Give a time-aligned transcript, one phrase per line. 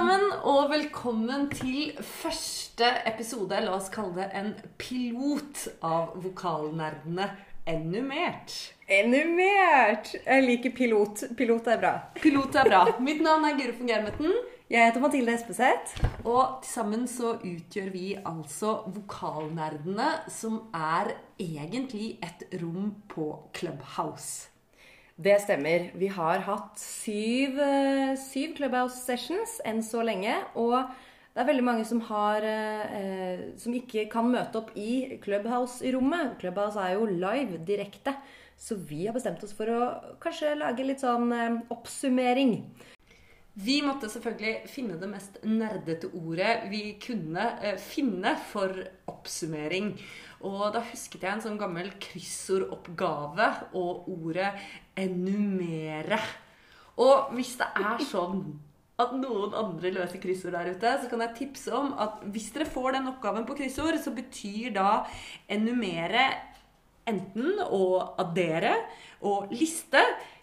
[0.00, 7.26] sammen, og velkommen til første episode, la oss kalle det en pilot av Vokalnerdene
[7.68, 8.54] enumert.
[8.88, 10.14] Enumert!
[10.24, 11.26] Jeg liker pilot.
[11.36, 11.92] Pilot er bra.
[12.16, 12.80] Pilot er bra.
[13.04, 14.38] Mitt navn er Guro von Germeten.
[14.72, 16.00] Jeg heter Mathilde Espeseth.
[16.24, 24.49] Og til sammen så utgjør vi altså Vokalnerdene, som er egentlig et rom på Clubhouse.
[25.20, 25.90] Det stemmer.
[26.00, 30.32] Vi har hatt syv, eh, syv Clubhouse sessions enn så lenge.
[30.56, 30.78] Og
[31.34, 36.38] det er veldig mange som, har, eh, som ikke kan møte opp i Clubhouse-rommet.
[36.40, 38.16] Clubhouse er jo live, direkte.
[38.56, 42.64] Så vi har bestemt oss for å kanskje lage litt sånn eh, oppsummering.
[43.60, 48.72] Vi måtte selvfølgelig finne det mest nerdete ordet vi kunne eh, finne for
[49.10, 49.92] oppsummering.
[50.48, 54.54] Og da husket jeg en sånn gammel kryssordoppgave og ordet
[54.96, 56.20] 'enumere'.
[57.00, 58.44] Og hvis det er sånn
[59.00, 62.68] at noen andre løser kryssord der ute, så kan jeg tipse om at hvis dere
[62.68, 65.04] får den oppgaven på kryssord, så betyr da
[65.48, 66.50] 'enumere'
[67.10, 68.74] enten å addere
[69.26, 70.00] og liste.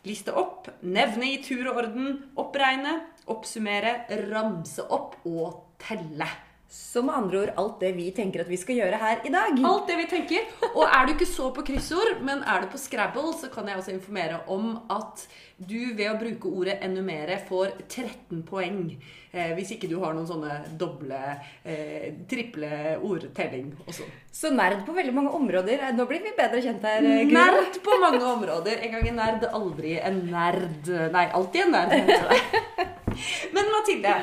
[0.07, 2.93] Liste opp, nevne i tur og orden, oppregne,
[3.33, 6.29] oppsummere, ramse opp og telle.
[6.69, 9.59] Så med andre ord alt det vi tenker at vi skal gjøre her i dag.
[9.69, 10.49] Alt det vi tenker.
[10.73, 13.79] Og er du ikke så på kryssord, men er du på Scrabble, så kan jeg
[13.79, 15.23] også informere om at
[15.57, 18.97] du ved å bruke ordet 'ennumere' får 13 poeng.
[19.31, 24.03] Eh, hvis ikke du har noen sånne doble, eh, triple ordtelling også.
[24.31, 25.93] Så nerd på veldig mange områder.
[25.95, 27.31] Nå blir vi bedre kjent her, Gud.
[27.31, 28.83] Nerd på mange områder.
[28.83, 31.11] En gang en nerd, aldri en nerd.
[31.11, 33.03] Nei, alltid en nerd.
[33.55, 34.15] Men Mathilde,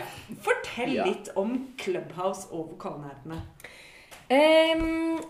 [0.45, 1.07] fortell Ja.
[1.09, 3.43] litt om Clubhouse og vokalnerdene.
[4.33, 5.21] Um,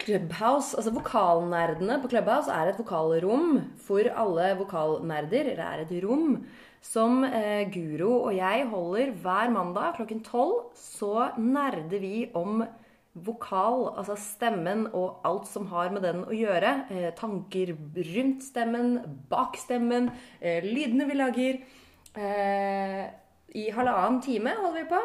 [0.00, 5.52] Clubhouse, altså Vokalnerdene på Clubhouse er et vokalrom for alle vokalnerder.
[5.58, 6.38] Det er et rom
[6.80, 10.70] som eh, Guro og jeg holder hver mandag klokken tolv.
[10.76, 12.62] Så nerder vi om
[13.20, 16.72] vokal, altså stemmen og alt som har med den å gjøre.
[16.94, 17.74] Eh, tanker
[18.14, 18.96] rundt stemmen,
[19.28, 20.08] bak stemmen,
[20.40, 21.60] eh, lydene vi lager.
[22.16, 23.04] Eh,
[23.54, 25.00] I halvannen time holder vi på.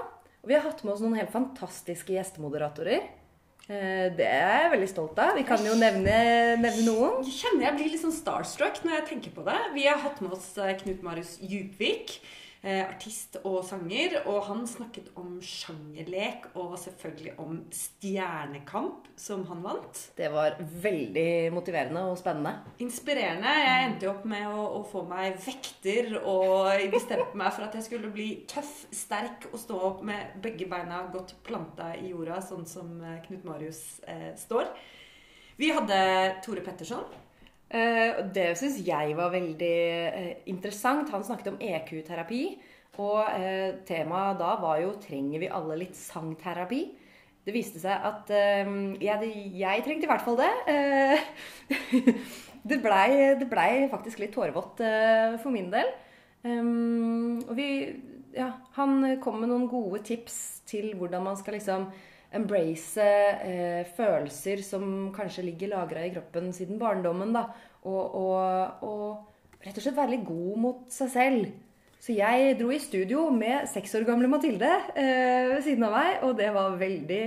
[0.45, 3.05] Og vi har hatt med oss noen helt fantastiske gjestemoderatorer.
[3.67, 5.35] Eh, Det er jeg veldig stolt av.
[5.38, 7.23] Vi kan jo nevne, nevne noen.
[7.25, 9.57] Jeg kjenner jeg blir litt sånn starstruck når jeg tenker på det.
[9.73, 12.19] Vi har hatt med oss eh, Knut Marius Djupvik,
[12.65, 14.17] artist og sanger.
[14.25, 20.01] Og han snakket om sjangerlek og selvfølgelig om Stjernekamp, som han vant.
[20.17, 22.55] Det var veldig motiverende og spennende.
[22.83, 23.53] Inspirerende.
[23.61, 27.77] Jeg endte jo opp med å, å få meg vekter og bestemte meg for at
[27.77, 32.41] jeg skulle bli tøff, sterk og stå opp med begge beina godt planta i jorda,
[32.43, 34.71] sånn som eh, Knut Marius eh, står.
[35.59, 35.99] Vi hadde
[36.43, 37.05] Tore Petterson.
[37.75, 39.77] Eh, Det syns jeg var veldig
[40.21, 41.11] eh, interessant.
[41.11, 42.43] Han snakket om EQ-terapi.
[43.03, 46.85] Og eh, temaet da var jo 'Trenger vi alle litt sangterapi?'
[47.45, 48.65] Det viste seg at eh,
[49.03, 50.53] jeg, trengte i hvert fall det.
[52.69, 54.79] Det blei ble faktisk litt tårevått
[55.43, 55.91] for min del.
[56.45, 57.93] Um, og vi
[58.35, 61.85] Ja, han kom med noen gode tips til hvordan man skal liksom
[62.35, 63.06] embrace
[63.46, 67.34] eh, følelser som kanskje ligger lagra i kroppen siden barndommen.
[67.35, 67.47] da,
[67.85, 71.53] og, og, og rett og slett være litt god mot seg selv.
[72.06, 76.19] Så jeg dro i studio med seks år gamle Mathilde eh, ved siden av meg,
[76.28, 77.23] og det var veldig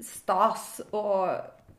[0.00, 1.30] stas og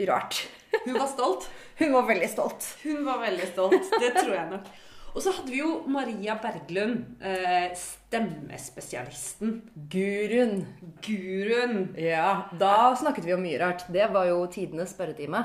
[0.08, 0.46] rart.
[0.86, 1.50] Hun var stolt.
[1.82, 2.70] Hun var veldig stolt.
[2.86, 3.92] Hun var veldig stolt.
[4.00, 4.72] Det tror jeg nok.
[5.12, 9.58] Og så hadde vi jo Maria Berglund, eh, stemmespesialisten.
[9.92, 10.66] Guruen.
[11.04, 11.90] Guruen.
[12.00, 13.84] Ja, da snakket vi om mye rart.
[13.92, 15.44] Det var jo tidenes spørretime.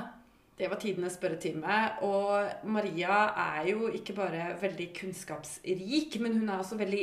[0.57, 1.79] Det var tidenes spørretime.
[2.07, 7.03] Og Maria er jo ikke bare veldig kunnskapsrik, men hun er også veldig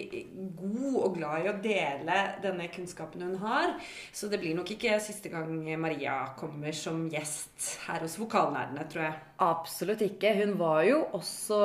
[0.58, 3.76] god og glad i å dele denne kunnskapen hun har.
[4.10, 9.06] Så det blir nok ikke siste gang Maria kommer som gjest her hos Vokalnerdene, tror
[9.06, 9.20] jeg.
[9.44, 10.32] Absolutt ikke.
[10.40, 11.60] Hun var jo også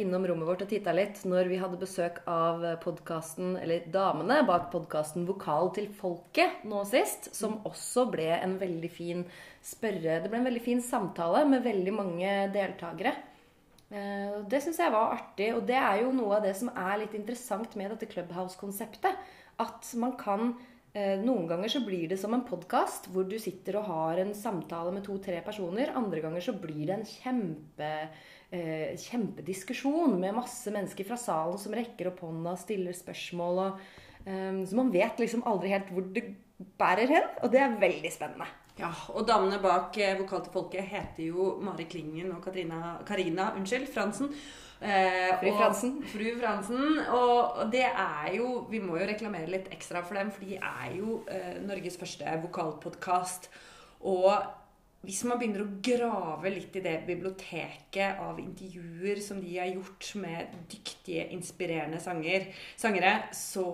[0.00, 4.70] innom rommet vårt og titta litt når vi hadde besøk av podkasten, eller damene bak
[4.72, 9.26] podkasten Vokal til folket nå sist, som også ble en veldig fin
[9.66, 13.14] spørre Det ble en veldig fin samtale med veldig mange deltakere.
[13.90, 17.02] Eh, Det syns jeg var artig, og det er jo noe av det som er
[17.02, 19.18] litt interessant med dette Clubhouse-konseptet.
[19.58, 20.54] At man kan
[20.94, 24.34] eh, Noen ganger så blir det som en podkast hvor du sitter og har en
[24.34, 25.94] samtale med to-tre personer.
[25.94, 27.92] Andre ganger så blir det en kjempe,
[28.50, 33.86] eh, kjempediskusjon med masse mennesker fra salen som rekker opp hånda, stiller spørsmål og
[34.26, 36.24] Så man vet liksom aldri helt hvor det
[36.80, 38.48] bærer hen, og det er veldig spennende.
[38.78, 43.50] Ja, og damene bak eh, Vokal til folket heter jo Mari Klingen og Katrina, Karina
[43.56, 44.28] unnskyld, Fransen.
[44.82, 45.94] Eh, Fru og- Fransen.
[46.12, 46.98] Fru Fransen.
[47.16, 50.92] Og det er jo Vi må jo reklamere litt ekstra for dem, for de er
[50.98, 53.48] jo eh, Norges første vokalpodkast.
[54.04, 54.32] Og
[55.06, 60.08] hvis man begynner å grave litt i det biblioteket av intervjuer som de har gjort
[60.18, 62.48] med dyktige, inspirerende sanger,
[62.78, 63.68] sangere, så,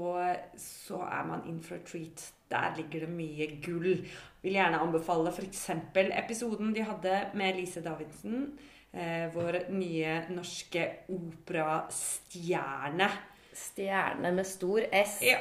[0.60, 2.28] så er man in for a treat.
[2.52, 4.04] Der ligger det mye gull.
[4.44, 5.70] Vil gjerne anbefale f.eks.
[5.96, 8.50] episoden de hadde med Lise Davidsen.
[8.92, 13.08] Eh, vår nye norske operastjerne.
[13.56, 15.22] Stjerne med stor S.
[15.24, 15.40] Ja.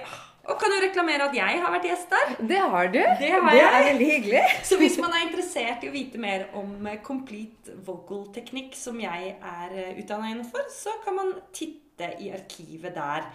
[0.49, 2.33] Og kan jo reklamere at jeg har vært gjest der.
[2.49, 2.97] Det har du.
[2.97, 4.43] Det har det er veldig hyggelig.
[4.69, 8.97] Så hvis man er interessert i å vite mer om eh, complete vocal teknikk, som
[9.01, 13.29] jeg er utdanna innenfor, så kan man titte i arkivet der.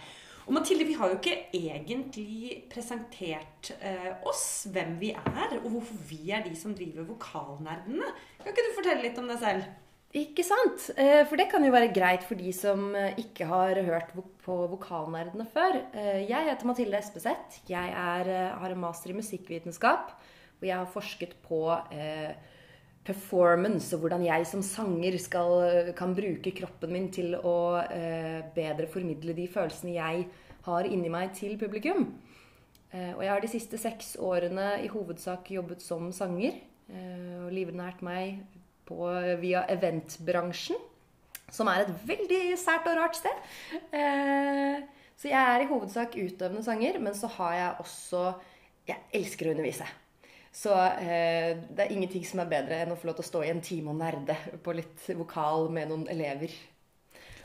[0.47, 5.97] Og Mathilde, vi har jo ikke egentlig presentert eh, oss, hvem vi er, og hvorfor
[6.07, 8.07] vi er de som driver Vokalnerdene.
[8.39, 9.67] Kan ikke du fortelle litt om deg selv?
[10.15, 10.85] Ikke sant?
[10.95, 14.55] Eh, For det kan jo være greit for de som eh, ikke har hørt på
[14.71, 15.81] Vokalnerdene før.
[15.93, 17.59] Eh, Jeg heter Mathilde Espeseth.
[17.67, 20.15] Jeg er, har en master i musikkvitenskap.
[20.57, 21.59] Og jeg har forsket på
[23.05, 27.77] performance og hvordan jeg som sanger skal, kan bruke kroppen min til å
[28.55, 30.25] bedre formidle de følelsene jeg
[30.65, 32.07] har inni meg til publikum.
[32.89, 36.57] Og jeg har de siste seks årene i hovedsak jobbet som sanger.
[37.45, 38.41] Og livnært meg
[38.87, 38.99] på,
[39.41, 40.79] via eventbransjen.
[41.51, 43.43] Som er et veldig sært og rart sted.
[43.95, 44.81] Eh,
[45.17, 48.25] Så jeg er i hovedsak utøvende sanger, men så har jeg også
[48.87, 49.85] Jeg elsker å undervise.
[50.53, 53.41] Så eh, det er ingenting som er bedre enn å få lov til å stå
[53.43, 56.53] i en time og nerde på litt vokal med noen elever.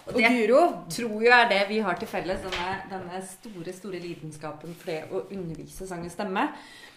[0.06, 0.60] Og det- Guro,
[0.90, 5.04] tror jo er det vi har til felles, denne, denne store store lidenskapen for det
[5.12, 6.48] å undervise sang og stemme.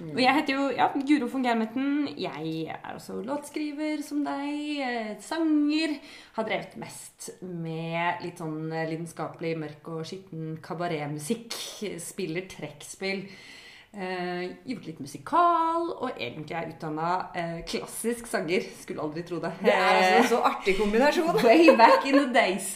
[0.01, 2.07] Og jeg heter jo ja, Guro von Germetten.
[2.17, 4.79] Jeg er også låtskriver som deg.
[4.81, 5.99] eh, Sanger.
[6.35, 11.53] Har drevet mest med litt sånn eh, lidenskapelig mørk og skitten kabaretmusikk.
[12.01, 13.27] Spiller trekkspill.
[13.95, 18.65] Eh, gjort litt musikal, og egentlig er utdanna eh, klassisk sanger.
[18.81, 19.53] Skulle aldri tro det.
[19.61, 21.37] det er altså en så artig kombinasjon.
[21.45, 22.73] Way back in the days.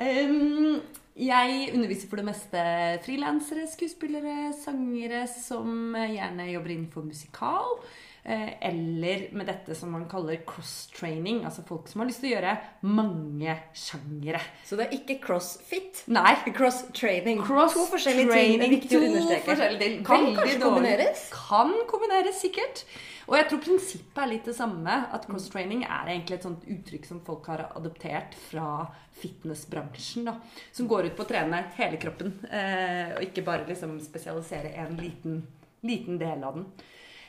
[0.00, 0.80] Um,
[1.20, 2.62] jeg underviser for det meste
[3.04, 7.76] frilansere, skuespillere, sangere som gjerne jobber innenfor musikal.
[8.24, 11.44] Eh, Eller med dette som man kaller cross-training.
[11.44, 12.56] Altså folk som har lyst til å gjøre
[12.88, 14.42] mange sjangere.
[14.66, 16.04] Så det er ikke crossfit.
[16.12, 16.34] Nei.
[16.50, 17.42] Cross-training.
[17.46, 18.58] Cross to forskjellige ting.
[18.60, 19.58] Det er viktig å understreke.
[19.72, 21.26] er Kan kanskje kombineres?
[21.34, 22.86] Kan kombineres, sikkert.
[23.24, 24.98] Og jeg tror prinsippet er litt det samme.
[25.16, 28.86] At cross-training er egentlig et sånt uttrykk som folk har adoptert fra
[29.20, 30.26] fitnessbransjen.
[30.28, 30.36] da,
[30.72, 32.34] Som går ut på å trene hele kroppen.
[32.50, 35.46] Eh, og ikke bare liksom spesialisere en liten,
[35.82, 36.66] liten del av den.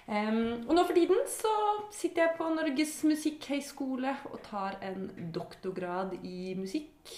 [0.06, 1.52] Em, og nå for tiden så
[1.94, 7.10] sitter jeg på Norges musikkhøgskole og tar en doktorgrad i musikk.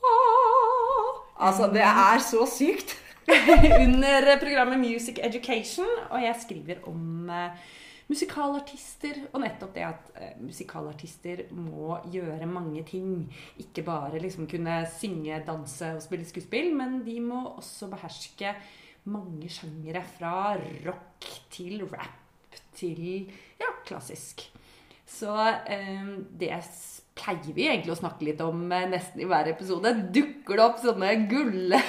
[0.00, 1.18] Ah!
[1.42, 2.96] Altså, det er så sykt.
[3.84, 7.68] under programmet Music Education, og jeg skriver om uh,
[8.08, 13.28] musikalartister, og nettopp det at uh, musikalartister må gjøre mange ting.
[13.62, 18.56] Ikke bare liksom kunne synge, danse og spille skuespill, men de må også beherske
[19.12, 20.56] mange sjangere, fra
[20.86, 22.21] rock til rap
[22.76, 24.46] til ja, klassisk.
[25.12, 25.32] Så
[25.66, 26.04] eh,
[26.38, 26.62] det
[27.18, 29.92] pleier vi egentlig å snakke litt om eh, nesten i hver episode.
[30.14, 31.80] Dukker det opp sånne gulle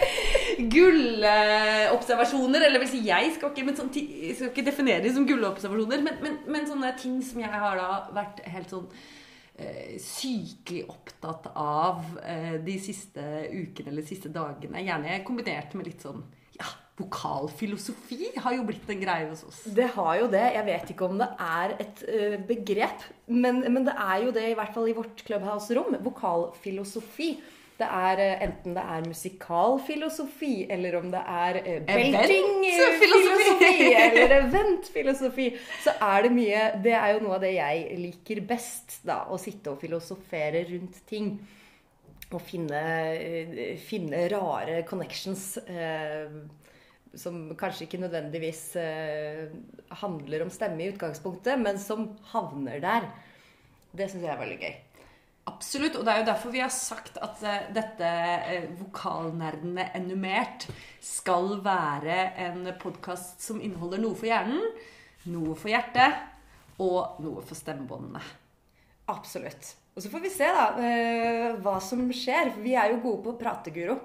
[0.74, 2.60] gullobservasjoner.
[2.66, 6.00] Eller vil si, jeg skal ikke, sånn, skal ikke definere det som gullobservasjoner.
[6.06, 8.88] Men, men, men sånne ting som jeg har da vært helt sånn
[9.58, 11.94] eh, sykelig opptatt av
[12.64, 14.86] de siste ukene eller de siste dagene.
[14.86, 16.24] Gjerne kombinert med litt sånn
[17.00, 19.64] vokalfilosofi har jo blitt en greie hos oss.
[19.66, 20.44] Det har jo det.
[20.54, 24.46] Jeg vet ikke om det er et eh, begrep, men, men det er jo det,
[24.52, 25.98] i hvert fall i vårt Clubhouse-rom.
[26.04, 27.32] Vokalfilosofi.
[27.74, 31.58] Det er eh, enten det er musikalfilosofi, eller om det er
[31.88, 35.50] belting-filosofi, beltingfilosofi, eller eventfilosofi,
[35.82, 39.24] så er det mye Det er jo noe av det jeg liker best, da.
[39.26, 41.34] Å sitte og filosofere rundt ting.
[42.34, 42.78] Og finne,
[43.18, 45.56] eh, finne rare connections.
[45.66, 46.30] eh,
[47.20, 49.52] som kanskje ikke nødvendigvis eh,
[50.00, 53.08] handler om stemme i utgangspunktet, men som havner der.
[53.94, 54.74] Det syns jeg er veldig gøy.
[55.50, 58.10] Absolutt, og det er jo derfor vi har sagt at eh, dette
[58.54, 60.68] eh, Vokalnerdene enumert
[61.04, 64.64] skal være en podkast som inneholder noe for hjernen,
[65.30, 68.22] noe for hjertet og noe for stemmebåndene.
[69.12, 69.74] Absolutt.
[69.94, 70.64] Og så får vi se da
[71.62, 72.48] hva som skjer.
[72.50, 74.00] For vi er jo gode på å prate, Guro.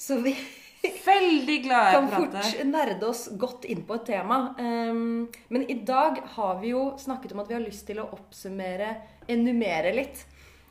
[0.00, 0.32] Så vi,
[0.80, 4.38] Veldig glad kan å kan fort nerde oss godt inn på et tema.
[4.58, 8.08] Um, men i dag har vi jo snakket om at vi har lyst til å
[8.16, 8.94] oppsummere,
[9.30, 10.22] enumere litt,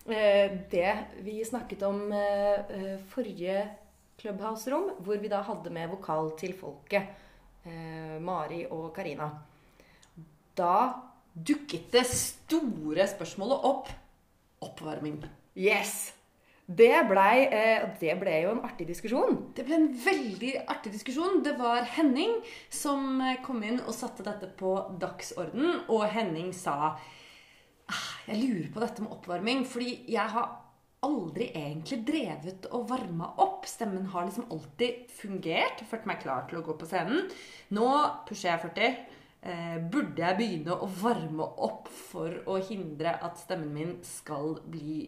[0.10, 3.68] uh, det vi snakket om uh, forrige
[4.20, 7.14] Clubhouse-rom, hvor vi da hadde med vokal til folket.
[7.68, 9.30] Uh, Mari og Karina.
[10.58, 10.74] Da
[11.40, 13.92] Dukket det store spørsmålet opp
[14.66, 15.22] oppvarming.
[15.56, 16.19] Yes!
[16.70, 19.40] Det blei eh, Det ble jo en artig diskusjon.
[19.58, 21.42] Det ble en veldig artig diskusjon.
[21.46, 22.36] Det var Henning
[22.70, 25.88] som eh, kom inn og satte dette på dagsorden.
[25.90, 26.94] Og Henning sa
[27.90, 30.52] «Ah, Jeg lurer på dette med oppvarming, fordi jeg har
[31.02, 33.66] aldri egentlig drevet og varma opp.
[33.66, 35.82] Stemmen har liksom alltid fungert.
[35.90, 37.32] Ført meg klar til å gå på scenen.
[37.74, 37.88] Nå
[38.30, 39.19] pusher jeg 40.
[39.40, 45.06] Eh, burde jeg begynne å varme opp for å hindre at stemmen min skal bli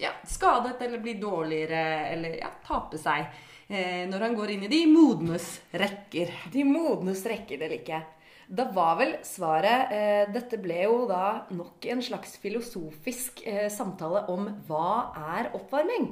[0.00, 1.82] ja, skadet eller bli dårligere
[2.14, 3.26] eller ja, tape seg
[3.68, 6.32] eh, når han går inn i de modnes rekker?
[6.54, 8.06] De modnes rekker, det liker jeg.
[8.46, 14.22] Da var vel svaret eh, Dette ble jo da nok en slags filosofisk eh, samtale
[14.32, 16.06] om hva er oppvarming?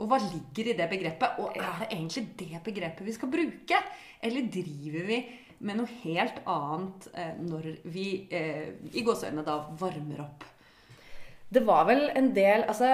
[0.00, 1.38] Og hva ligger i det begrepet?
[1.38, 3.82] Og er det egentlig det begrepet vi skal bruke?
[4.24, 5.20] Eller driver vi
[5.66, 10.44] med noe helt annet eh, når vi eh, i gåseøynene da varmer opp?
[11.50, 12.92] Det var vel en del Altså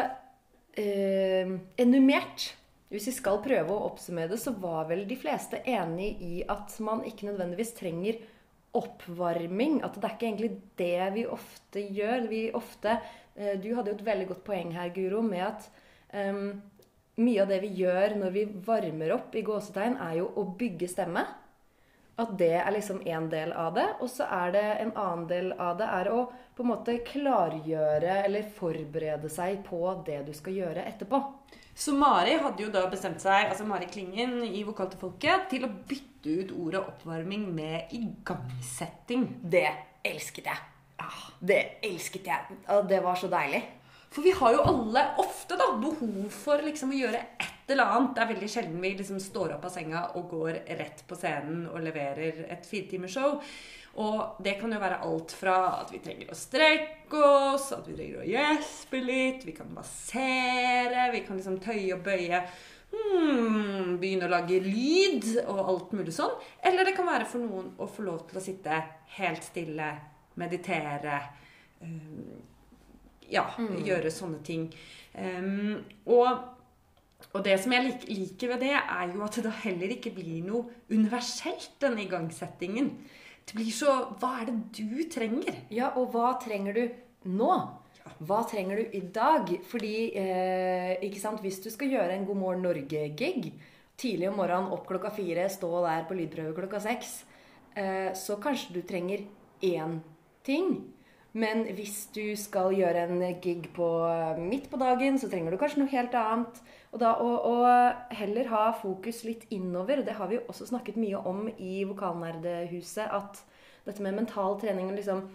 [0.76, 2.52] eh, Enumert.
[2.86, 6.76] Hvis vi skal prøve å oppsummere det, så var vel de fleste enig i at
[6.86, 8.20] man ikke nødvendigvis trenger
[8.76, 9.80] oppvarming.
[9.84, 12.28] At det er ikke egentlig det vi ofte gjør.
[12.30, 12.94] Vi ofte
[13.34, 15.66] eh, Du hadde jo et veldig godt poeng her, Guro, med at
[16.14, 16.60] em,
[17.18, 20.90] mye av det vi gjør når vi varmer opp i gåsetegn, er jo å bygge
[20.92, 21.26] stemme.
[22.16, 23.86] At det er liksom en del av det.
[24.00, 26.22] Og så er det en annen del av det er å
[26.56, 31.20] på en måte klargjøre eller forberede seg på det du skal gjøre etterpå.
[31.76, 35.66] Så Mari hadde jo da bestemt seg, altså Mari Klingen i Vokal til folket, til
[35.66, 39.26] å bytte ut ordet oppvarming med igangsetting.
[39.44, 39.66] Det
[40.08, 40.62] elsket jeg.
[41.44, 42.56] Det elsket jeg.
[42.72, 43.60] Og det var så deilig.
[44.08, 48.12] For vi har jo alle ofte da behov for liksom å gjøre et eller annet.
[48.14, 51.66] Det er veldig sjelden vi liksom står opp av senga og går rett på scenen
[51.70, 53.40] og leverer et firetimershow.
[53.96, 57.96] Og det kan jo være alt fra at vi trenger å strekke oss, at vi
[57.96, 62.42] trenger å gjespe litt, vi kan massere, vi kan liksom tøye og bøye.
[62.92, 66.36] Hmm, begynne å lage lyd og alt mulig sånn.
[66.64, 68.82] Eller det kan være for noen å få lov til å sitte
[69.16, 69.88] helt stille,
[70.36, 71.18] meditere.
[71.80, 72.36] Um,
[73.32, 74.68] ja, gjøre sånne ting.
[75.16, 75.80] Um,
[76.12, 76.44] og,
[77.32, 80.44] og det som jeg lik, liker ved det, er jo at det heller ikke blir
[80.44, 82.92] noe universelt, denne igangsettingen.
[83.46, 85.62] Det blir så Hva er det du trenger?
[85.70, 86.84] Ja, og hva trenger du
[87.36, 87.52] nå?
[88.26, 89.50] Hva trenger du i dag?
[89.68, 93.52] Fordi, eh, ikke sant, hvis du skal gjøre en God morgen Norge-gig,
[93.96, 97.24] tidlig om morgenen, opp klokka fire, stå der på lydprøve klokka seks,
[97.74, 99.26] eh, så kanskje du trenger
[99.62, 100.00] én
[100.44, 100.95] ting.
[101.36, 103.86] Men hvis du skal gjøre en gig på
[104.40, 106.60] midt på dagen, så trenger du kanskje noe helt annet.
[106.94, 107.56] Og da å, å
[108.16, 111.82] heller ha fokus litt innover, og det har vi jo også snakket mye om i
[111.84, 113.42] Vokalnerdehuset, at
[113.84, 115.26] dette med mental trening og liksom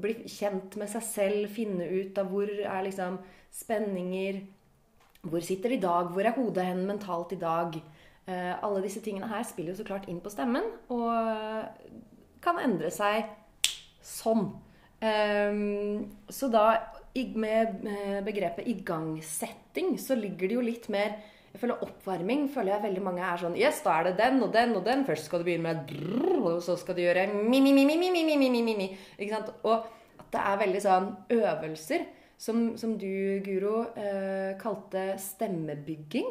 [0.00, 3.18] bli kjent med seg selv, finne ut av hvor er liksom
[3.50, 4.40] spenninger
[5.20, 6.14] Hvor sitter det i dag?
[6.14, 7.74] Hvor er hodet hen mentalt i dag?
[8.24, 11.10] Eh, alle disse tingene her spiller jo så klart inn på stemmen, og
[12.40, 13.28] kan endre seg
[14.00, 14.48] sånn.
[15.00, 16.64] Ehm, så da
[17.34, 21.16] med eh, begrepet igangsetting så ligger det jo litt mer
[21.50, 24.52] jeg føler Oppvarming føler jeg veldig mange er sånn Yes, da er det den og
[24.54, 25.02] den og den.
[25.08, 28.86] Først skal du begynne med drrr, og så skal du gjøre mi-mi-mi-mi-mi-mi-mi-mi.
[29.18, 29.50] Ikke sant?
[29.66, 29.88] Og
[30.22, 32.06] at det er veldig sånn øvelser
[32.40, 33.10] som, som du,
[33.44, 36.30] Guro, eh, kalte stemmebygging.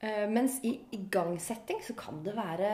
[0.00, 2.70] Eh, mens i igangsetting så kan det være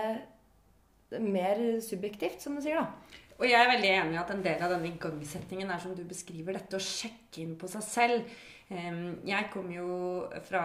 [1.24, 3.24] mer subjektivt, som du sier, da.
[3.36, 6.02] Og jeg er veldig enig i at en del av denne igangsettingen er som du
[6.08, 8.30] beskriver dette, å sjekke inn på seg selv.
[8.66, 9.98] Jeg kommer jo
[10.48, 10.62] fra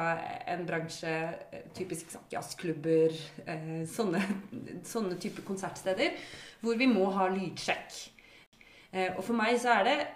[0.49, 1.11] en bransje,
[1.51, 3.13] eh, typisk jazzklubber,
[3.45, 4.21] eh, sånne,
[4.93, 6.15] sånne type konsertsteder,
[6.63, 7.99] hvor vi må ha lydsjekk.
[8.93, 10.07] Eh, Og for meg så er det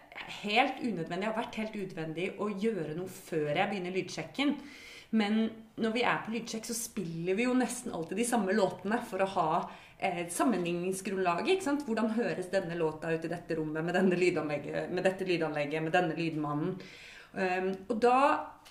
[0.41, 4.57] helt unødvendig, har vært helt unødvendig å gjøre noe før jeg begynner lydsjekken.
[5.15, 5.47] Men
[5.81, 9.23] når vi er på lydsjekk, så spiller vi jo nesten alltid de samme låtene for
[9.23, 9.49] å ha
[9.97, 11.55] eh, sammenligningsgrunnlaget.
[11.55, 11.85] ikke sant?
[11.87, 15.95] Hvordan høres denne låta ut i dette rommet med, denne lydanlegget, med dette lydanlegget, med
[15.95, 16.77] denne lydmannen?
[17.35, 18.19] Um, og da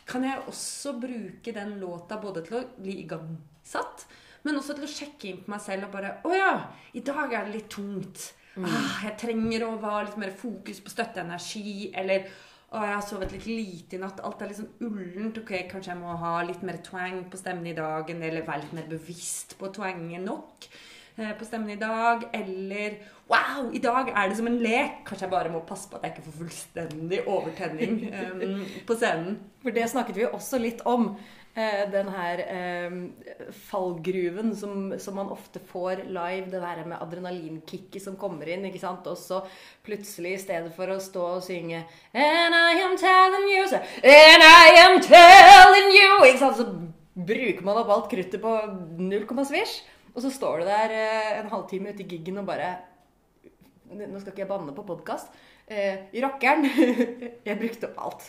[0.08, 4.06] kan jeg også bruke den låta både til å bli igangsatt,
[4.44, 6.54] men også til å sjekke inn på meg selv og bare Å ja,
[6.96, 8.30] i dag er det litt tungt.
[8.54, 11.90] Ah, jeg trenger å ha litt mer fokus på støtteenergi.
[11.96, 12.28] Eller
[12.74, 14.18] Å, jeg har sovet litt lite i natt.
[14.26, 15.36] Alt er liksom ullent.
[15.38, 18.10] Ok, kanskje jeg må ha litt mer twang på stemmen i dag.
[18.10, 22.26] Eller være litt mer bevisst på twangen nok eh, på stemmen i dag.
[22.34, 22.98] Eller
[23.30, 25.04] wow, i dag er det som en lek.
[25.06, 29.38] Kanskje jeg bare må passe på at jeg ikke får fullstendig overtenning um, på scenen.
[29.62, 31.12] For det snakket vi også litt om.
[31.54, 32.94] Eh, den her eh,
[33.68, 36.48] fallgruven som, som, man ofte får live.
[36.50, 38.64] Det der med adrenalinkicket som kommer inn.
[38.66, 39.06] ikke sant?
[39.06, 39.38] Og så
[39.86, 44.42] plutselig, i stedet for å stå og synge And I am telling you so, And
[44.42, 46.58] I am telling you ikke sant?
[46.58, 46.66] Så
[47.14, 48.56] bruker man opp alt kruttet på
[48.98, 49.84] null komma svisj.
[50.14, 52.74] Og så står du der eh, en halvtime ute i giggen og bare
[53.94, 55.30] Nå skal ikke jeg banne på podkast.
[55.70, 56.66] Eh, rockeren.
[57.46, 58.24] jeg brukte opp alt.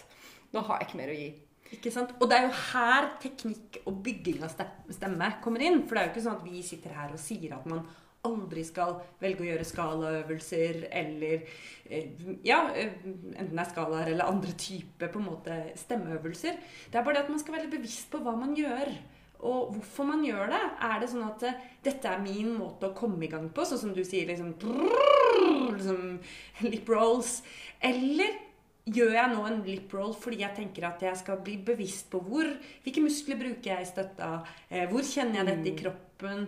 [0.53, 1.29] Nå har jeg ikke mer å gi.
[1.73, 2.13] Ikke sant?
[2.21, 4.53] Og det er jo her teknikk og bygging av
[4.93, 5.81] stemme kommer inn.
[5.85, 7.85] For det er jo ikke sånn at vi sitter her og sier at man
[8.25, 11.43] aldri skal velge å gjøre skalaøvelser eller
[11.85, 16.57] eh, Ja, eh, enten det er skalaer eller andre typer på en måte stemmeøvelser.
[16.89, 18.93] Det er bare det at man skal være bevisst på hva man gjør.
[19.45, 20.61] Og hvorfor man gjør det.
[20.87, 23.81] Er det sånn at uh, dette er min måte å komme i gang på, sånn
[23.81, 26.15] som du sier liksom, brrr, liksom
[26.65, 27.41] lip rolls?
[27.83, 28.39] Eller
[28.85, 32.19] Gjør jeg nå en lip roll fordi jeg tenker at jeg skal bli bevisst på
[32.21, 32.45] hvor,
[32.83, 34.27] hvilke muskler bruker jeg i støtta?
[34.69, 35.79] Eh, hvor kjenner jeg dette i mm.
[36.15, 36.47] Kroppen?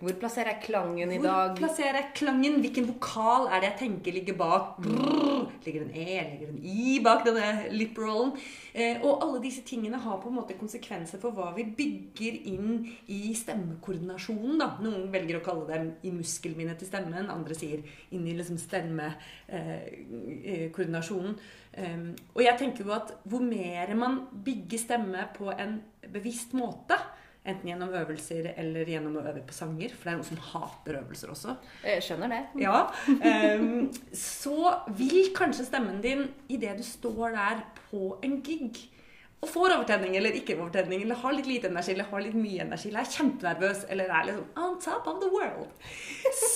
[0.00, 1.48] Hvor plasserer jeg klangen i dag?
[1.48, 2.60] Hvor plasserer jeg klangen?
[2.60, 4.62] Hvilken vokal er det jeg tenker ligger bak?
[4.82, 8.32] Brrr, ligger en E, ligger en I bak denne lip rollen?
[8.74, 12.88] Eh, og alle disse tingene har på en måte konsekvenser for hva vi bygger inn
[13.06, 14.58] i stemmekoordinasjonen.
[14.60, 14.66] Da.
[14.82, 21.34] Noen velger å kalle dem i muskelminnet til stemmen, andre sier inn i liksom stemmekoordinasjonen.
[21.34, 21.44] Eh, eh
[21.78, 26.96] um, og jeg tenker jo at hvor mer man bygger stemme på en bevisst måte,
[27.48, 29.94] Enten gjennom øvelser eller gjennom å øve på sanger.
[29.94, 31.56] For det er noen som hater øvelser også.
[31.86, 32.42] Jeg skjønner det.
[32.60, 32.82] Ja.
[33.08, 38.88] Um, så vil kanskje stemmen din idet du står der på en gig
[39.38, 42.64] og får overtenning eller ikke overtenning, eller har litt lite energi eller har litt mye
[42.64, 45.68] energi, eller er kjempenervøs eller er liksom on top of the world,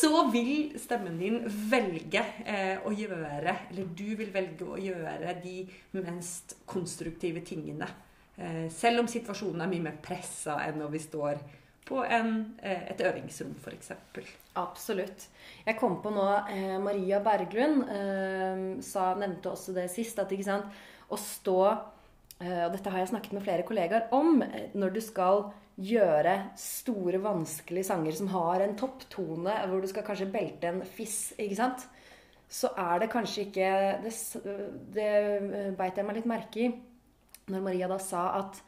[0.00, 1.38] så vil stemmen din
[1.70, 5.60] velge eh, å gjøre, eller du vil velge å gjøre de
[6.00, 7.86] mest konstruktive tingene
[8.72, 11.42] selv om situasjonen er mye mer pressa enn når vi står
[11.92, 13.92] på en, eh, et øvingsrom, f.eks.
[14.56, 15.26] Absolutt.
[15.66, 20.20] Jeg kom på nå eh, Maria Berglund eh, sa, nevnte også det sist.
[20.22, 20.70] at sant,
[21.12, 21.58] å stå
[22.40, 24.42] eh, Og dette har jeg snakket med flere kollegaer om.
[24.42, 25.50] Eh, når du skal
[25.82, 31.32] gjøre store, vanskelige sanger som har en topptone, hvor du skal kanskje belte en fiss,
[31.40, 31.86] ikke sant,
[32.52, 33.68] så er det kanskje ikke
[34.04, 34.12] Det,
[34.92, 35.12] det
[35.78, 36.72] beit jeg meg litt merke i
[37.52, 38.60] når Maria da sa at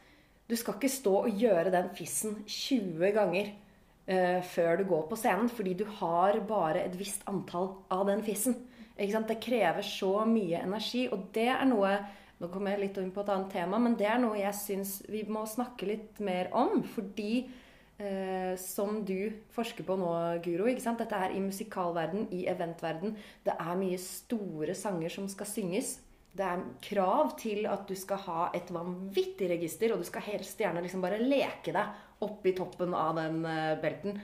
[0.49, 3.49] du skal ikke stå og gjøre den fissen 20 ganger
[4.11, 8.21] uh, før du går på scenen, fordi du har bare et visst antall av den
[8.27, 8.59] fissen.
[8.95, 11.97] Det krever så mye energi, og det er noe
[12.35, 14.97] Nå kommer jeg litt inn på et annet tema, men det er noe jeg syns
[15.07, 16.81] vi må snakke litt mer om.
[16.97, 17.45] Fordi
[17.95, 20.11] Eh, som du forsker på nå,
[20.43, 20.67] Guro.
[20.67, 23.15] Dette er i musikalverden, i eventverden.
[23.47, 26.01] Det er mye store sanger som skal synges
[26.35, 30.59] det er krav til at du skal ha et vanvittig register, og du skal helst
[30.59, 34.19] gjerne liksom bare leke deg opp i toppen av den uh, belten.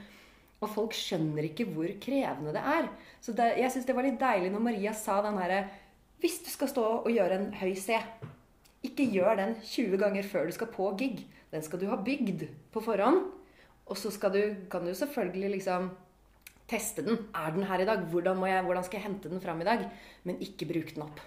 [0.61, 2.89] Og folk skjønner ikke hvor krevende det er.
[3.23, 5.63] Så det, jeg syns det var litt deilig når Maria sa den herre
[6.21, 7.97] Hvis du skal stå og gjøre en høy C,
[8.85, 11.23] ikke gjør den 20 ganger før du skal på gig.
[11.53, 13.23] Den skal du ha bygd på forhånd.
[13.89, 15.89] Og så du, kan du selvfølgelig liksom
[16.69, 17.25] teste den.
[17.35, 18.05] Er den her i dag?
[18.11, 19.87] Hvordan, jeg, hvordan skal jeg hente den fram i dag?
[20.23, 21.19] Men ikke bruk den opp.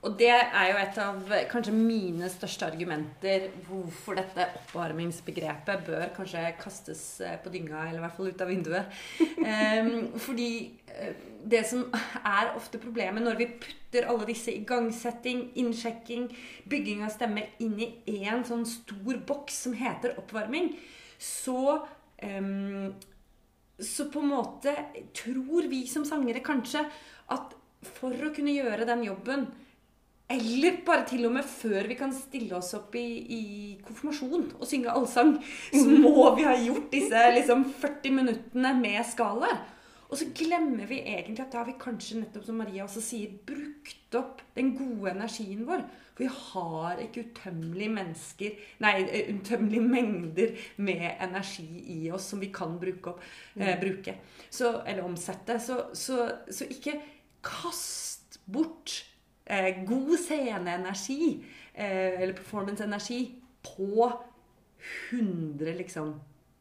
[0.00, 6.44] Og det er jo et av kanskje mine største argumenter hvorfor dette oppvarmingsbegrepet bør kanskje
[6.60, 8.96] kastes eh, på dynga, eller i hvert fall ut av vinduet.
[9.20, 9.90] Um,
[10.24, 10.48] fordi
[10.88, 11.20] eh,
[11.52, 16.30] det som er ofte problemet når vi putter alle disse igangsetting, innsjekking,
[16.72, 20.74] bygging av stemme inn i én sånn stor boks som heter oppvarming,
[21.20, 21.82] så
[22.24, 22.92] um,
[23.80, 24.72] Så på en måte
[25.16, 26.82] tror vi som sangere kanskje
[27.32, 27.54] at
[27.96, 29.46] for å kunne gjøre den jobben
[30.30, 33.42] eller bare til og med før vi kan stille oss opp i, i
[33.86, 35.34] konfirmasjon og synge allsang,
[35.72, 36.06] så mhm.
[36.06, 39.60] må vi ha gjort disse liksom, 40 minuttene med skalaer.
[40.10, 43.34] Og så glemmer vi egentlig at da har vi kanskje, nettopp som Maria også sier,
[43.46, 45.84] brukt opp den gode energien vår.
[46.16, 52.42] For vi har ikke utømmelige mennesker Nei, eh, utømmelige mengder med energi i oss som
[52.42, 53.22] vi kan bruke opp.
[53.54, 53.78] Eh, mm.
[53.84, 54.16] bruke.
[54.50, 55.60] Så, eller omsette.
[55.62, 56.98] Så, så, så ikke
[57.46, 58.98] kast bort
[59.50, 63.20] eh, god sceneenergi, eh, eller performance-energi,
[63.60, 64.12] på
[65.10, 66.14] 100 liksom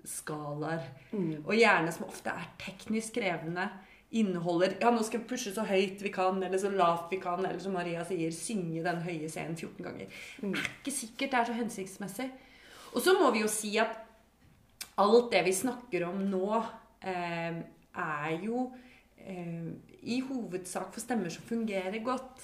[0.05, 0.83] skalaer.
[1.11, 1.45] Mm.
[1.45, 3.69] Og gjerne som ofte er teknisk krevende,
[4.09, 7.43] inneholder Ja, nå skal vi pushe så høyt vi kan, eller så lavt vi kan,
[7.45, 10.21] eller som Maria sier, synge den høye scenen 14 ganger.
[10.41, 12.29] Det er ikke sikkert det er så hensiktsmessig.
[12.89, 13.99] Og så må vi jo si at
[14.99, 16.63] alt det vi snakker om nå,
[17.05, 17.59] eh,
[17.99, 18.71] er jo
[19.21, 19.69] eh,
[20.01, 22.41] i hovedsak for stemmer som fungerer godt.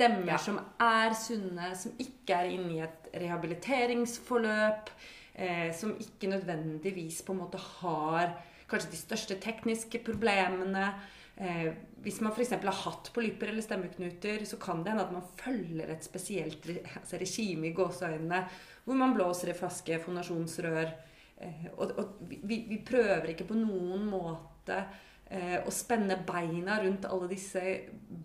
[0.00, 0.38] Stemmer Ja.
[0.38, 4.88] som er sunne, som ikke er inne i et rehabiliteringsforløp.
[5.34, 8.34] Eh, som ikke nødvendigvis på en måte har
[8.68, 10.94] kanskje de største tekniske problemene.
[11.36, 12.50] Eh, hvis man f.eks.
[12.50, 17.16] har hatt polypper eller stemmeknuter, så kan det hende at man følger et spesielt altså
[17.20, 18.42] regime i gåseøynene,
[18.84, 20.92] hvor man blåser i flaske, fonasjonsrør.
[21.40, 24.84] Eh, og og vi, vi prøver ikke på noen måte
[25.30, 27.62] eh, å spenne beina rundt alle disse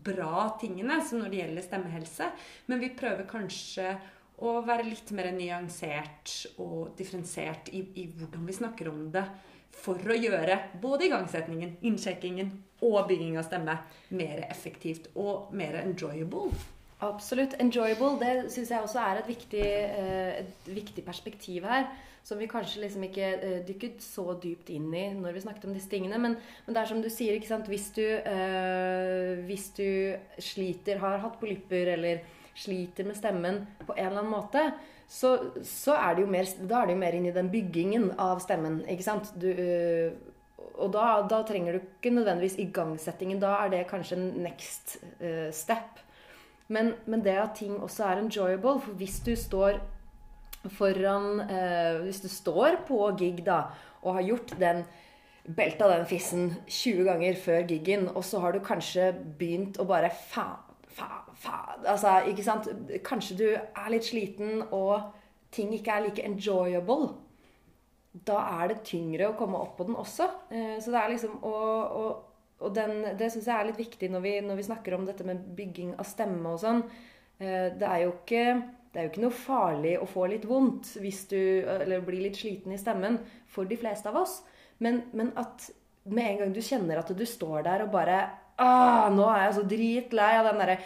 [0.05, 2.29] bra tingene som når det gjelder stemmehelse,
[2.69, 3.95] men vi prøver kanskje
[4.43, 9.23] å være litt mer nyansert og differensiert i, i hvordan vi snakker om det.
[9.75, 12.51] For å gjøre både igangsetningen, innsjekkingen
[12.87, 13.75] og bygging av stemme
[14.15, 16.51] mer effektivt og mer enjoyable.
[17.03, 17.57] Absolutt.
[17.59, 21.89] Enjoyable, det syns jeg også er et viktig, eh, et viktig perspektiv her.
[22.25, 25.75] Som vi kanskje liksom ikke eh, dykket så dypt inn i når vi snakket om
[25.75, 26.17] disse tingene.
[26.17, 27.37] Men, men det er som du sier?
[27.67, 32.23] Hvis du, øh, hvis du sliter, har hatt polypper eller
[32.55, 34.63] sliter med stemmen på en eller annen måte,
[35.07, 38.07] så, så er det jo mer, da er det jo mer inn i den byggingen
[38.17, 38.81] av stemmen.
[38.87, 39.35] ikke sant?
[39.35, 40.13] Du, Øh,
[40.75, 43.39] og da, da trenger du ikke nødvendigvis igangsettingen.
[43.39, 44.97] Da er det kanskje next
[45.55, 46.01] step.
[46.67, 49.79] Men, men det at ting også er enjoyable For hvis du står
[50.73, 53.67] foran eh, Hvis du står på gig da
[54.05, 54.83] og har gjort den
[55.57, 60.11] belta den fissen 20 ganger før giggen, og så har du kanskje begynt å bare
[60.13, 60.59] faen,
[60.93, 62.69] faen, faen Altså, ikke sant?
[63.05, 65.11] Kanskje du er litt sliten, og
[65.53, 67.15] ting ikke er like enjoyable.
[68.29, 70.29] Da er det tyngre å komme opp på den også.
[70.53, 71.55] Eh, Så det er liksom å,
[71.89, 72.05] å
[72.63, 75.25] og den, det syns jeg er litt viktig når vi, når vi, snakker om dette
[75.27, 76.81] med bygging av stemme og sånn.
[77.35, 78.43] Det er jo ikke
[78.95, 82.37] det er jo ikke noe farlig å få litt vondt hvis du eller blir litt
[82.39, 83.17] sliten i stemmen
[83.51, 84.37] for de fleste av oss.
[84.79, 85.67] Men, men at
[86.07, 88.21] med en gang du kjenner at du står der og bare
[88.55, 90.77] ah, Nå er jeg så dritlei av den derre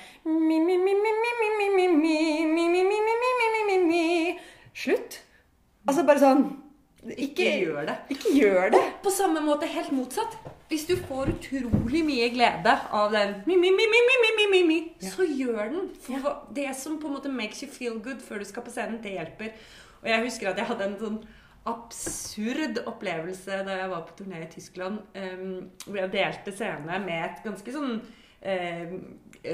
[4.73, 5.19] Slutt.
[5.85, 6.47] Altså bare sånn
[7.13, 7.99] ikke, ikke gjør det.
[8.15, 8.81] Ikke gjør det.
[9.05, 10.33] På samme måte helt motsatt.
[10.69, 14.77] Hvis du får utrolig mye glede av den mi, mi, mi, mi, mi, mi, mi,
[15.01, 15.87] så gjør den.
[16.03, 18.99] For det som på en måte makes you feel good før du skal på scenen,
[19.01, 19.55] det hjelper.
[20.03, 21.19] Og jeg husker at jeg hadde en sånn
[21.69, 27.25] absurd opplevelse da jeg var på turné i Tyskland, um, hvor jeg delte scene med
[27.25, 28.93] et ganske sånn um,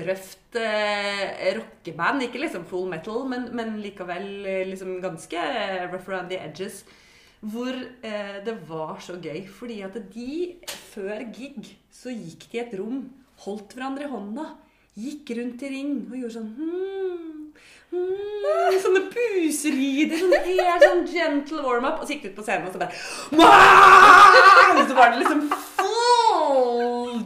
[0.10, 1.24] røft uh,
[1.62, 2.28] rockeband.
[2.28, 5.48] Ikke liksom full metal, men, men likevel eh, liksom ganske
[5.94, 6.84] rough around the edges.
[7.46, 9.46] Hvor eh, det var så gøy.
[9.52, 13.04] Fordi at de før gig så gikk de i et rom,
[13.46, 14.46] holdt hverandre i hånda,
[14.96, 17.48] gikk rundt i ring og gjorde sånn hmm,
[17.92, 20.18] hmm, Sånne puselyder.
[20.22, 22.02] Sånn helt sånn gentle warm-up.
[22.02, 22.96] Og så gikk de ut på scenen og så bare
[23.36, 25.42] «Wah!» Så var det liksom
[25.80, 27.26] full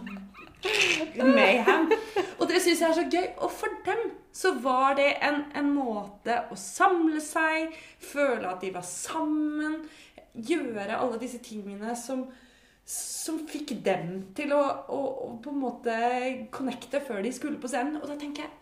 [1.24, 1.92] mayhem.
[2.40, 3.28] Og det syns jeg er så gøy.
[3.44, 4.02] Og for dem
[4.36, 7.74] så var det en, en måte å samle seg,
[8.12, 9.82] føle at de var sammen,
[10.34, 12.26] gjøre alle disse tingene som,
[12.86, 16.00] som fikk dem til å, å, å på en måte
[16.54, 18.00] connecte før de skulle på scenen.
[18.02, 18.60] Og da tenker jeg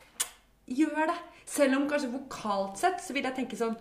[0.81, 1.17] gjør det.
[1.47, 3.75] Selv om kanskje vokalt sett så vil jeg tenke sånn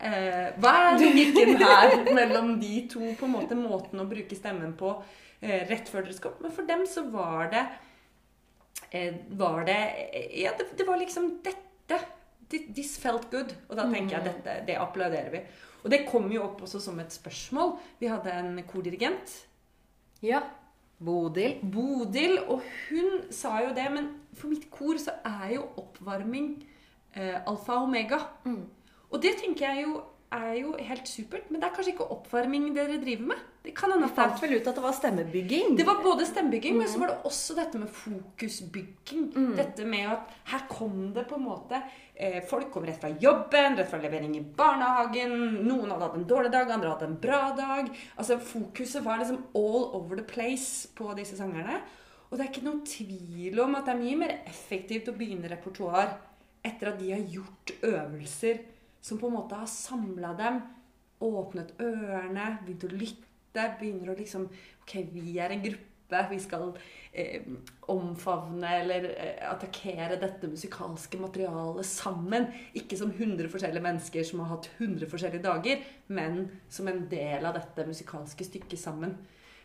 [0.00, 4.72] eh, Hva er logikken her mellom de to på en måte måten å bruke stemmen
[4.78, 4.94] på
[5.42, 6.40] eh, rett før dere skal opp?
[6.44, 7.66] Men for dem så var det
[8.88, 9.78] eh, var det
[10.40, 12.00] Ja, det, det var liksom dette.
[12.52, 13.52] This felt good.
[13.68, 15.44] Og da tenker jeg dette, det applauderer vi.
[15.82, 17.74] Og det kom jo opp også som et spørsmål.
[17.98, 19.34] Vi hadde en kordirigent.
[20.22, 20.44] Ja.
[21.02, 21.58] Bodil.
[21.66, 26.52] Bodil, og hun sa jo det, men for mitt kor så er jo oppvarming
[27.16, 28.20] eh, alfa og omega.
[29.10, 29.96] Og det tenker jeg jo
[30.32, 33.40] er jo helt supert, men det er kanskje ikke oppvarming dere driver med?
[33.62, 35.76] Det kan hende fant vel ut at det var stemmebygging.
[35.78, 39.28] det var både stemmebygging, men så var det også dette med fokusbygging.
[39.58, 41.78] Dette med at her kom det på en måte
[42.16, 45.36] eh, Folk kom rett fra jobben, rett fra levering i barnehagen.
[45.62, 47.92] Noen hadde hatt en dårlig dag, andre hadde en bra dag.
[48.16, 51.78] Altså Fokuset var liksom all over the place på disse sangerne.
[52.30, 55.50] Og det er ikke noen tvil om at det er mye mer effektivt å begynne
[55.52, 56.16] repertoar
[56.64, 58.62] etter at de har gjort øvelser
[59.02, 60.60] som på en måte har samla dem,
[61.22, 64.48] åpnet ørene, begynt å lytte, begynner å liksom
[64.82, 65.88] Ok, vi er en gruppe.
[66.28, 66.72] Vi skal
[67.16, 67.44] eh,
[67.88, 72.48] omfavne eller eh, attakkere dette musikalske materialet sammen.
[72.76, 77.46] Ikke som 100 forskjellige mennesker som har hatt 100 forskjellige dager, men som en del
[77.48, 79.14] av dette musikalske stykket sammen.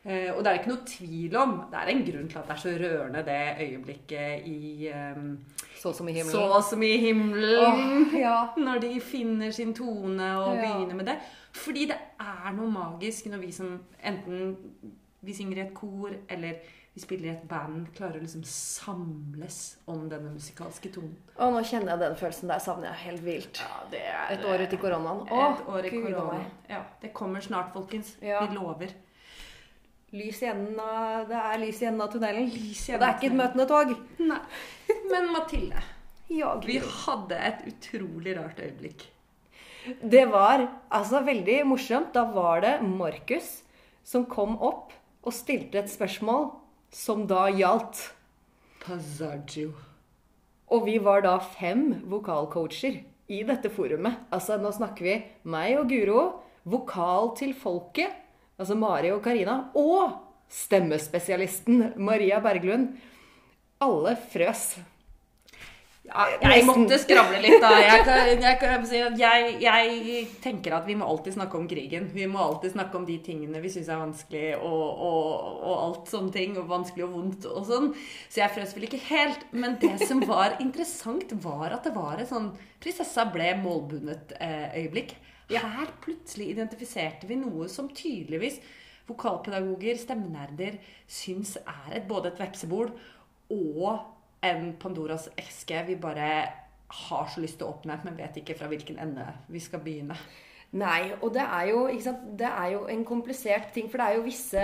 [0.06, 1.54] Eh, og det er ikke noe tvil om.
[1.72, 5.38] Det er en grunn til at det er så rørende, det øyeblikket i um,
[5.76, 6.32] Så som i himmelen.
[6.32, 8.06] Så som i himmelen.
[8.08, 8.38] Oh, ja.
[8.58, 10.62] Når de finner sin tone og Ja.
[10.62, 11.18] begynner med det.
[11.58, 14.58] Fordi det er noe magisk når vi som enten
[15.22, 16.54] vi synger i et kor eller
[16.94, 21.12] vi spiller i et band, klarer å liksom samles om denne musikalske tonen.
[21.38, 23.60] Å, nå kjenner jeg den følelsen der savner jeg helt vilt.
[23.62, 25.22] Ja, det er Et år ut i koronaen.
[25.28, 26.40] Et år i Gud korona.
[26.70, 28.16] Ja, det kommer snart, folkens.
[28.22, 28.46] Ja.
[28.48, 28.96] Vi lover.
[30.16, 32.48] Lys i enden av, det er lys i enden av tunnelen.
[32.48, 33.90] Og det er ikke et møtende tog.
[34.24, 34.40] Nei.
[35.12, 35.82] Men Mathilde,
[36.30, 39.04] vi hadde et utrolig rart øyeblikk.
[40.00, 40.64] Det var
[40.96, 42.14] altså veldig morsomt.
[42.16, 43.50] Da var det Markus
[44.08, 44.96] som kom opp
[45.28, 46.54] og stilte et spørsmål
[46.96, 48.00] som da gjaldt.
[48.84, 49.74] Passaggio.
[50.72, 54.24] Og vi var da fem vokalcoacher i dette forumet.
[54.32, 55.18] Altså, nå snakker vi
[55.52, 56.24] meg og Guro,
[56.68, 58.12] vokal til folket,
[58.58, 60.18] altså Mari og Karina, og
[60.52, 62.94] stemmespesialisten Maria Berglund.
[63.84, 64.78] Alle frøs.
[66.08, 67.70] Ja, jeg måtte skravle litt, da.
[67.84, 72.08] Jeg, kan, jeg, jeg, jeg tenker at vi må alltid snakke om krigen.
[72.16, 76.14] Vi må alltid snakke om de tingene vi syns er vanskelig, og, og, og alt
[76.14, 76.56] sånne ting.
[76.62, 77.92] Og vanskelig og vondt og sånn.
[78.32, 79.44] Så jeg frøs vel ikke helt.
[79.52, 83.52] Men det som var interessant, var at det var et sånn prinsessa ble
[85.48, 85.78] målbundet-øyeblikk.
[85.78, 88.60] Her plutselig identifiserte vi noe som tydeligvis
[89.08, 92.92] vokalpedagoger, stemmenerder, syns er et, både et vepsebol
[93.50, 94.00] og
[94.44, 96.28] en Pandoras eske vi bare
[96.88, 100.16] har så lyst til å åpne, men vet ikke fra hvilken ende vi skal begynne.
[100.78, 101.88] Nei, og det er jo,
[102.38, 104.64] det er jo en komplisert ting, for det er jo visse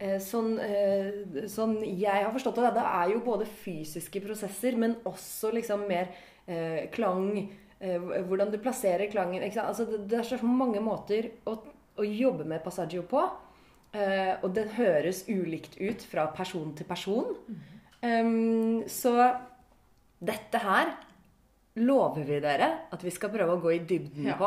[0.00, 4.96] eh, sånn, eh, sånn jeg har forstått det, det er jo både fysiske prosesser, men
[5.08, 6.08] også liksom mer
[6.46, 9.42] eh, klang, hvordan du plasserer klangen.
[9.42, 11.56] Altså, det, er så mange måter å,
[11.98, 13.24] å jobbe med passaggio på,
[13.92, 17.34] Uh, og den høres ulikt ut fra person til person.
[18.00, 19.12] Um, så
[20.16, 20.94] dette her
[21.76, 24.36] lover vi dere at vi skal prøve å gå i dybden Ja.
[24.36, 24.44] på.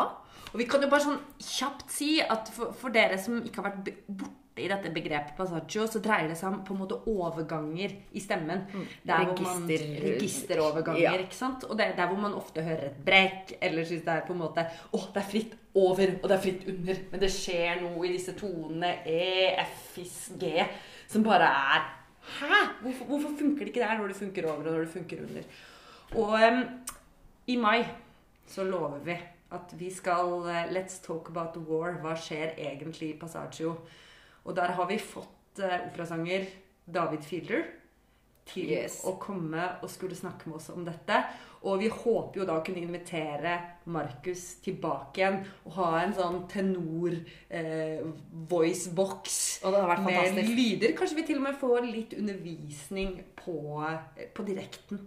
[0.54, 3.72] Og vi kan jo bare sånn kjapt si at for, for dere som ikke har
[3.72, 4.32] vært borte
[4.64, 8.62] i dette begrepet passaggio, så dreier det seg om på en måte overganger i stemmen.
[9.04, 11.12] Der hvor man, Register- registeroverganger, Ja.
[11.18, 11.66] ikke sant?
[11.66, 14.32] Og det er der hvor man ofte hører et brekk, eller syns det er på
[14.32, 16.96] en måte Å, det er fritt over, og det er fritt under.
[17.12, 20.64] Men det skjer noe i disse tonene E, F, Is, G,
[21.08, 21.82] som bare er
[22.40, 22.62] Hæ?
[22.82, 25.44] Hvorfor, hvorfor funker det ikke der når det funker over, og når det funker under?
[26.16, 26.64] Og em,
[27.48, 27.86] i mai
[28.48, 29.16] så lover vi
[29.56, 31.98] at vi skal eh, Let's talk about the war.
[32.02, 33.76] Hva skjer egentlig i Passaggio?
[34.46, 36.48] Og der har vi fått eh, operasanger
[36.86, 37.66] David Fielder
[38.46, 39.00] til Yes.
[39.10, 41.18] å komme og skulle snakke med oss om dette.
[41.66, 43.56] Og vi håper jo da å kunne invitere
[43.90, 47.16] Markus tilbake igjen og ha en sånn tenor
[47.50, 48.06] eh,
[50.38, 50.94] med lyder.
[50.98, 53.58] Kanskje vi til og med får litt undervisning på,
[54.38, 55.02] på direkten.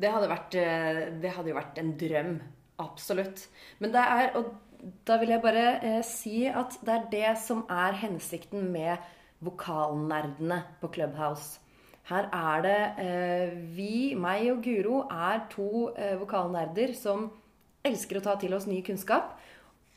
[0.00, 2.34] Det hadde, vært, eh, det hadde jo vært en drøm.
[2.80, 3.48] Absolutt.
[3.78, 4.54] Men det er Og
[5.04, 8.96] da vil jeg bare eh, si at det er det som er hensikten med
[9.44, 11.60] vokalnerdene på Clubhouse.
[12.10, 17.28] Her er det eh, vi, meg og Guro, er to eh, vokalnerder som
[17.86, 19.36] elsker å ta til oss ny kunnskap.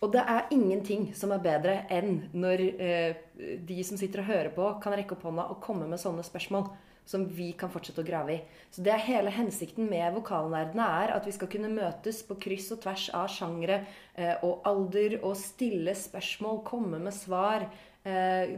[0.03, 3.21] Og det er ingenting som er bedre enn når eh,
[3.63, 6.67] de som sitter og hører på, kan rekke opp hånda og komme med sånne spørsmål
[7.05, 8.41] som vi kan fortsette å grave i.
[8.71, 12.71] Så det er hele hensikten med Vokalnerdene er at vi skal kunne møtes på kryss
[12.75, 13.81] og tvers av sjangre
[14.15, 17.67] eh, og alder og stille spørsmål, komme med svar.
[18.03, 18.55] Eh,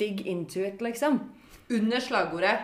[0.00, 1.20] dig into it, liksom.
[1.70, 2.58] Under slagordet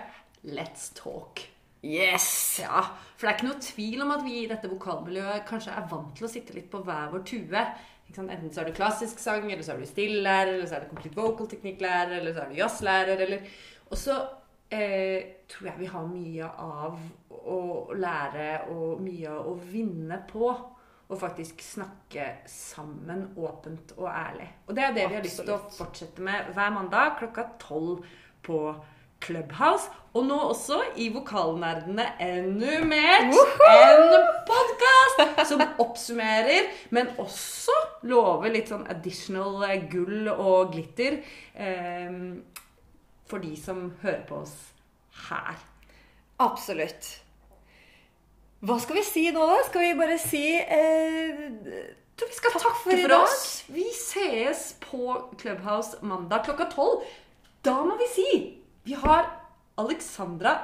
[0.44, 1.46] 'Let's talk'.
[1.82, 2.58] Yes!
[2.62, 2.82] Ja,
[3.16, 6.11] For det er ikke noe tvil om at vi i dette vokalmiljøet kanskje er vant
[6.16, 7.62] til å sitte litt på hver vår tue.
[8.08, 10.92] Enten så er du klassisk sang, eller så er du stillelærer, eller så er du
[10.92, 13.40] complete vocal teknikklærer, eller så er du jazzlærer, eller
[13.90, 14.14] Og så
[14.70, 16.98] eh, tror jeg vi har mye av
[17.48, 17.61] å
[17.96, 20.50] lære og mye av å vinne på
[21.09, 24.48] å faktisk snakke sammen åpent og ærlig.
[24.68, 28.04] Og det er det vi har lyst til å fortsette med hver mandag klokka tolv
[28.44, 28.61] på
[29.24, 29.88] Clubhouse.
[30.14, 33.33] Og nå også i Vokalnerdene Enumert.
[33.68, 34.04] En
[34.48, 37.74] podkast som oppsummerer, men også
[38.09, 41.20] lover litt sånn additional gull og glitter
[41.54, 42.14] eh,
[43.29, 44.57] for de som hører på oss
[45.29, 45.57] her.
[46.41, 47.09] Absolutt.
[48.67, 49.59] Hva skal vi si nå, da?
[49.69, 51.43] Skal vi bare si eh,
[52.19, 53.27] vi skal takke for i for dag.
[53.29, 53.45] oss.
[53.71, 57.05] Vi sees på Clubhouse mandag klokka tolv.
[57.62, 58.31] Da må vi si
[58.88, 59.29] vi har
[59.79, 60.57] Alexandra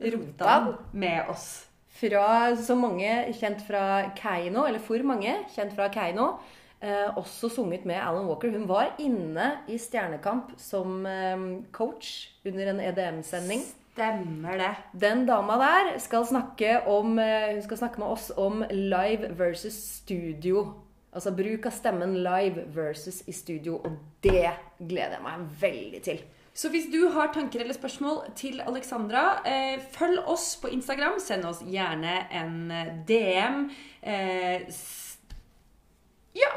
[0.00, 1.66] Rotan med oss.
[2.02, 6.38] fra så mange kjent fra Keiino, eller for mange kjent fra Keiino.
[6.82, 8.50] Eh, også sunget med Alan Walker.
[8.52, 13.64] Hun var inne i Stjernekamp som eh, coach under en EDM-sending.
[13.92, 14.74] Stemmer det.
[15.00, 19.74] Den dama der skal snakke, om, eh, hun skal snakke med oss om live versus
[20.02, 20.66] studio.
[21.12, 23.76] Altså bruk av stemmen live versus i studio.
[23.84, 26.22] Og det gleder jeg meg veldig til.
[26.54, 31.20] Så hvis du har tanker eller spørsmål til Alexandra, eh, følg oss på Instagram.
[31.20, 33.70] Send oss gjerne en eh, DM.
[34.02, 34.60] Eh,
[36.36, 36.52] ja.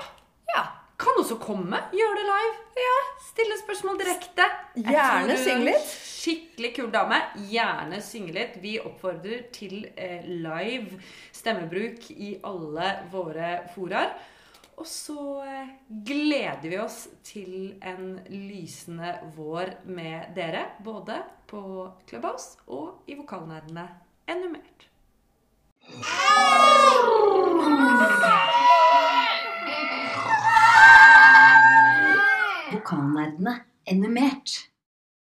[0.54, 0.66] Ja.
[0.98, 1.80] Kan også komme.
[1.92, 2.52] Gjøre det live.
[2.80, 2.94] Ja.
[3.26, 4.46] Stille spørsmål direkte.
[4.80, 5.90] Gjerne synge litt.
[6.16, 7.18] Skikkelig kul dame.
[7.52, 8.56] Gjerne synge litt.
[8.64, 11.02] Vi oppfordrer til eh, live
[11.36, 14.16] stemmebruk i alle våre foraer.
[14.80, 15.76] Og så eh,
[16.08, 20.70] gleder vi oss til en lysende vår med dere.
[20.84, 21.20] Både
[21.52, 21.62] på
[22.08, 23.90] Clubhouse og i vokalnerdene
[24.32, 24.90] enda mer.
[26.02, 26.56] Ah!
[32.86, 34.70] vulkannerdene animert.